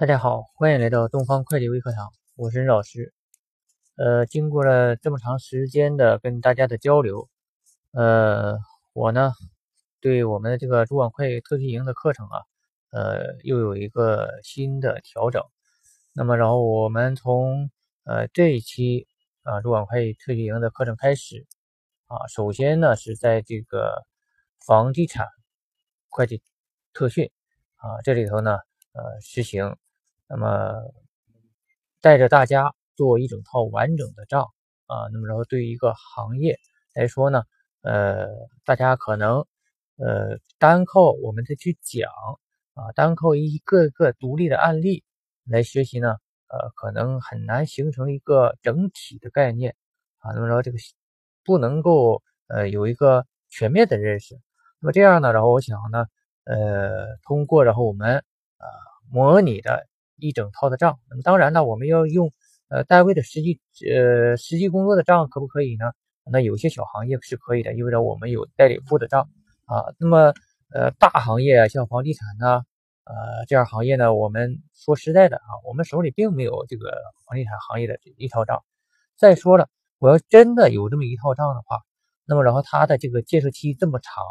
[0.00, 3.12] 大家好，欢迎来到东方会计微课堂，我是任老师。
[3.96, 7.28] 呃，经过了这么长时间的跟大家的交流，
[7.92, 8.56] 呃，
[8.94, 9.34] 我呢
[10.00, 12.40] 对我们的这个主管会计特训营的课程啊，
[12.92, 15.42] 呃，又有一个新的调整。
[16.14, 17.70] 那么，然后我们从
[18.04, 19.06] 呃这一期
[19.42, 21.46] 啊主管会计特训营的课程开始
[22.06, 24.06] 啊，首先呢是在这个
[24.66, 25.26] 房地产
[26.08, 26.42] 会计
[26.94, 27.30] 特训
[27.76, 28.52] 啊这里头呢
[28.94, 29.76] 呃实行。
[30.30, 30.72] 那么
[32.00, 34.44] 带着大家做一整套完整的账
[34.86, 36.56] 啊，那么然后对于一个行业
[36.94, 37.42] 来说呢，
[37.82, 38.28] 呃，
[38.64, 39.44] 大家可能
[39.96, 42.08] 呃单靠我们再去讲
[42.74, 45.02] 啊，单靠一个个独立的案例
[45.44, 46.16] 来学习呢，
[46.46, 49.74] 呃，可能很难形成一个整体的概念
[50.20, 50.78] 啊，那么然后这个
[51.44, 54.40] 不能够呃有一个全面的认识。
[54.78, 56.06] 那么这样呢，然后我想呢，
[56.44, 58.18] 呃，通过然后我们
[58.58, 58.66] 呃
[59.10, 59.89] 模拟的。
[60.20, 62.32] 一整套的账，那么当然呢，我们要用
[62.68, 65.92] 呃单位的实际呃实际工作的账可不可以呢？
[66.30, 69.28] 那有些小行业是可以的，因为呢我们有代理部的账
[69.66, 69.82] 啊。
[69.98, 70.32] 那么
[70.72, 72.62] 呃大行业像房地产呢，
[73.04, 76.92] 呃这样行业呢，我们说实在的啊，我们手里并没有这个
[77.26, 78.62] 房地产行业的这一套账。
[79.16, 79.68] 再说了，
[79.98, 81.80] 我要真的有这么一套账的话，
[82.26, 84.22] 那么然后它的这个建设期这么长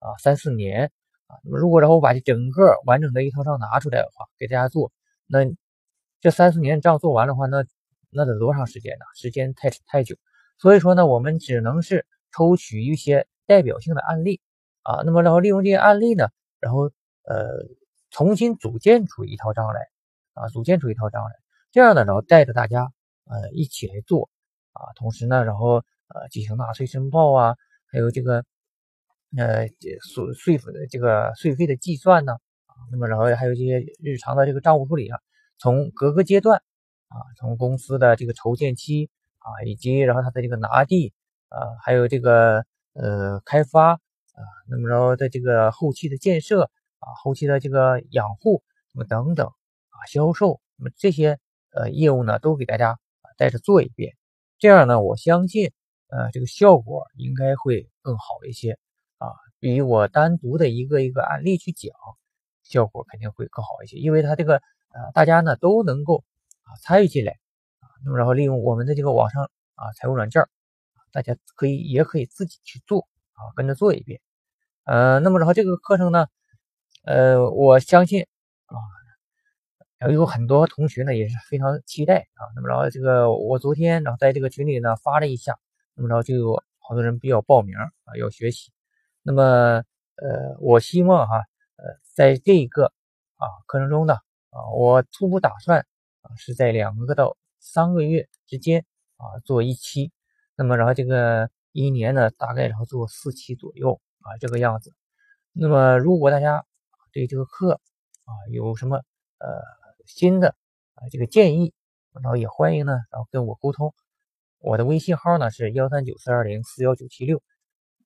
[0.00, 0.90] 啊，三四年
[1.28, 4.92] 啊，那么如果然后把这整个完整的一套账拿出来的话，给大家做。
[5.28, 5.40] 那
[6.20, 7.64] 这三四年账做完的话，那
[8.10, 9.04] 那得多长时间呢？
[9.14, 10.16] 时间太太久，
[10.58, 14.40] 所以说呢，我们只能是抽取一些代表性的案例
[14.82, 16.90] 啊，那么然后利用这些案例呢，然后
[17.24, 17.66] 呃
[18.10, 19.88] 重新组建出一套账来
[20.32, 21.30] 啊，组建出一套账来，
[21.70, 22.90] 这样呢，然后带着大家
[23.26, 24.30] 呃一起来做
[24.72, 25.74] 啊，同时呢，然后
[26.08, 27.54] 呃进行纳税申报啊，
[27.92, 28.44] 还有这个
[29.36, 29.68] 呃
[30.02, 32.38] 税税负的这个税费的计算呢。
[32.90, 35.18] 那么，然后还有一些日常的这个账务处理啊，
[35.58, 36.62] 从各个阶段
[37.08, 41.12] 啊，从公司的这个筹建期啊，以及然后它的这个拿地
[41.48, 42.64] 啊，还有这个
[42.94, 46.64] 呃开发啊，那么然后的这个后期的建设
[46.98, 48.62] 啊，后期的这个养护，
[48.94, 51.38] 那么等等啊，销售，那么这些
[51.72, 52.98] 呃业务呢，都给大家
[53.36, 54.16] 带着做一遍，
[54.58, 55.72] 这样呢，我相信
[56.08, 58.78] 呃这个效果应该会更好一些
[59.18, 61.92] 啊，比我单独的一个一个案例去讲。
[62.68, 64.56] 效果肯定会更好一些，因为它这个
[64.92, 66.22] 呃，大家呢都能够
[66.62, 67.32] 啊参与进来
[67.80, 70.46] 啊，那么然后利用我们的这个网上啊财务软件
[71.10, 74.20] 大家可以也可以自己去做啊，跟着做一遍，
[74.84, 76.26] 呃，那么然后这个课程呢，
[77.04, 78.26] 呃，我相信
[78.66, 78.76] 啊，
[80.10, 85.56] 有很多同学呢也是非常期待啊，那么然后这个我昨天然后在这个群里呢发了一下，
[85.94, 88.70] 那么然后就有好多人比较报名啊要学习，
[89.22, 89.42] 那么
[90.16, 91.42] 呃，我希望哈。
[92.18, 92.86] 在这个
[93.36, 94.14] 啊课程中呢，
[94.50, 95.86] 啊，我初步打算
[96.22, 98.84] 啊是在两个到三个月之间
[99.18, 100.10] 啊做一期，
[100.56, 104.92] 那么然后这个一年呢大概然后做四期左右啊这个样子。
[105.52, 106.66] 那么如果大家
[107.12, 107.80] 对这个课
[108.24, 108.96] 啊有什么
[109.38, 109.62] 呃
[110.04, 110.56] 新的
[110.94, 111.72] 啊这个建议，
[112.12, 113.94] 然后也欢迎呢然后跟我沟通。
[114.58, 117.40] 我的微信号呢是幺三九四二零四幺九七六，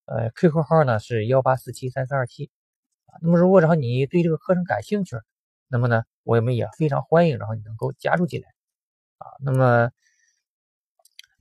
[0.04, 2.50] 呃 QQ 号呢是幺八四七三四二七。
[3.20, 5.16] 那么，如果然后你对这个课程感兴趣，
[5.68, 8.48] 那么呢，我们也非常欢迎，然后你能够加入进来
[9.18, 9.26] 啊。
[9.44, 9.90] 那么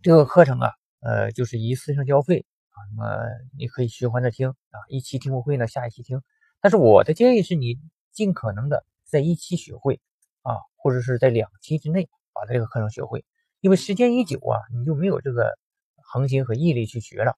[0.01, 2.77] 这个课程啊，呃，就是一次性交费啊。
[2.95, 3.23] 那么
[3.57, 6.21] 你可以循环着听啊，一期听不会呢，下一期听。
[6.59, 7.79] 但是我的建议是你
[8.11, 10.01] 尽可能的在一期学会
[10.41, 13.23] 啊，或者是在两期之内把这个课程学会，
[13.61, 15.57] 因为时间一久啊，你就没有这个
[16.03, 17.37] 恒心和毅力去学了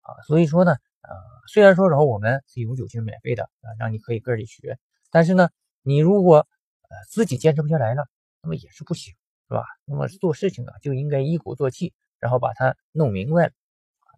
[0.00, 0.22] 啊。
[0.26, 0.76] 所以说呢。
[1.08, 1.16] 呃，
[1.46, 4.78] 虽然说然后我们是永久性免费的啊，让你可以个人学，
[5.10, 5.50] 但是呢，
[5.82, 6.46] 你如果
[6.88, 8.06] 呃自己坚持不下来了，
[8.42, 9.14] 那么也是不行，
[9.48, 9.64] 是吧？
[9.84, 13.52] 那么做事情啊就应该一鼓作气，然后把它弄明白了，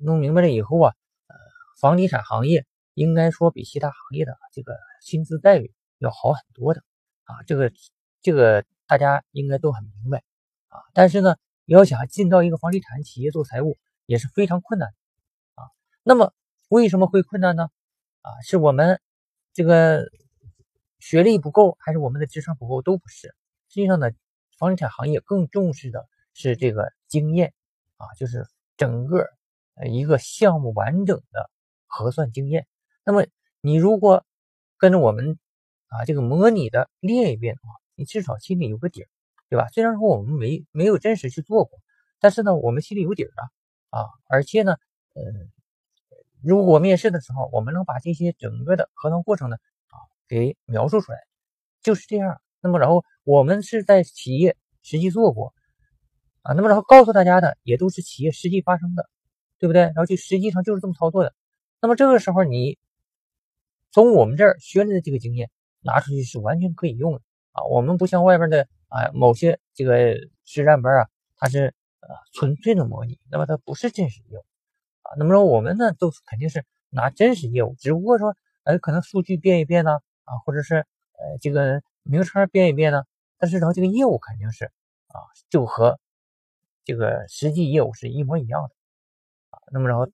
[0.01, 0.95] 弄明白了以后啊，
[1.27, 1.37] 呃，
[1.81, 2.65] 房地产行业
[2.95, 6.83] 应该说比其他行业的这个薪资待遇要好很多的
[7.25, 7.73] 啊，这个
[8.23, 10.23] 这个大家应该都很明白
[10.69, 10.79] 啊。
[10.95, 14.89] 但是呢，要想进到一个房地产企业做财务也是非常困难
[15.55, 15.65] 啊。
[16.05, 16.33] 那么
[16.69, 17.69] 为什么会困难呢？
[18.23, 19.01] 啊，是我们
[19.53, 20.11] 这个
[20.99, 22.83] 学历不够，还是我们的智商不够？
[22.83, 23.29] 都不是。
[23.69, 24.11] 实际上呢，
[24.59, 27.55] 房地产行业更重视的是这个经验
[27.99, 28.45] 啊，就是
[28.77, 29.29] 整个
[29.77, 31.49] 呃一个项目完整的
[31.87, 32.67] 核算经验。
[33.05, 33.25] 那么
[33.61, 34.25] 你如果
[34.77, 35.39] 跟着我们
[35.87, 39.09] 啊这个模拟的练一遍的话，你至少心里有个底儿，
[39.49, 39.69] 对吧？
[39.69, 41.79] 虽然说我们没没有真实去做过，
[42.19, 44.73] 但是呢，我们心里有底儿啊啊，而且呢，
[45.15, 45.23] 呃。
[46.47, 49.57] 如果面试的时候，我们能把这些整个的合同过程呢
[49.89, 49.99] 啊
[50.29, 51.19] 给描述出来，
[51.83, 52.41] 就是这样。
[52.61, 52.79] 那么。
[52.79, 55.53] 然后我们是在企业实际做过
[56.43, 59.11] 啊，那么然后告诉大家的也都是企业实际发生的，
[59.59, 59.83] 对不对？
[59.83, 61.35] 然后就实际上就是这么操作的。
[61.81, 62.79] 那么这个时候你
[63.91, 65.51] 从我们这儿学来的这个经验
[65.81, 67.21] 拿出去是完全可以用的
[67.51, 67.65] 啊。
[67.65, 70.15] 我们不像外边的啊某些这个
[70.45, 74.45] 实战班啊，它是呃纯粹的模拟，那么它不是真实用
[75.19, 81.83] 那么说我们呢都肯定是拿真实业务，只不过说呃可能数据变一变呢啊，或者是呃这个。
[82.09, 83.03] 名称变一变呢，
[83.37, 84.67] 但是然后这个业务肯定是
[85.09, 85.19] 啊，
[85.51, 85.99] 就和
[86.85, 88.69] 这个实际业务是一模一样的
[89.51, 89.59] 啊。
[89.73, 90.09] 那么然后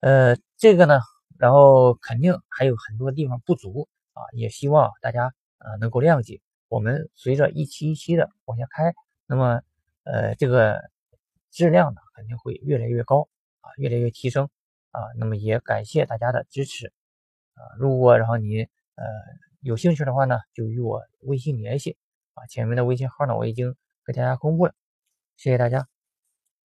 [0.00, 1.00] 呃这个呢，
[1.38, 6.42] 然后肯定还有很多地方不足啊，也希望大家啊能够谅解。
[6.68, 8.92] 我们随着一期一期的往下开，
[9.26, 9.62] 那么
[10.04, 10.82] 呃这个
[11.50, 13.26] 质量呢肯定会越来越高
[13.60, 14.48] 啊，越来越提升
[14.90, 15.00] 啊。
[15.18, 16.92] 那么也感谢大家的支持
[17.54, 17.62] 啊。
[17.78, 18.62] 如果然后你
[18.96, 19.04] 呃。
[19.62, 21.98] 有兴趣的话呢，就与我微信联系
[22.32, 23.76] 啊，前面的微信号呢我已经
[24.06, 24.72] 给大家公布了，
[25.36, 25.89] 谢谢大家。